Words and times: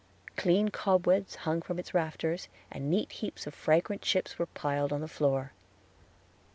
Clean 0.35 0.69
cobwebs 0.69 1.35
hung 1.45 1.61
from 1.61 1.77
its 1.77 1.93
rafters, 1.93 2.47
and 2.71 2.89
neat 2.89 3.11
heaps 3.11 3.45
of 3.45 3.53
fragrant 3.53 4.01
chips 4.01 4.39
were 4.39 4.47
piled 4.47 4.91
on 4.91 5.01
the 5.01 5.07
floor. 5.07 5.51